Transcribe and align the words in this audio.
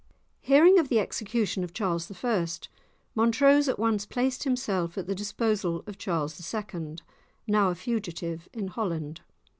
Hearing 0.39 0.79
of 0.79 0.89
the 0.89 0.97
execution 0.99 1.63
of 1.63 1.75
Charles 1.75 2.11
I., 2.25 2.47
Montrose 3.13 3.69
at 3.69 3.77
once 3.77 4.07
placed 4.07 4.45
himself 4.45 4.97
at 4.97 5.05
the 5.05 5.13
disposal 5.13 5.83
of 5.85 5.99
Charles 5.99 6.41
II., 6.51 6.95
now 7.45 7.69
a 7.69 7.75
fugitive 7.75 8.49
in 8.51 8.69
Holland. 8.69 9.21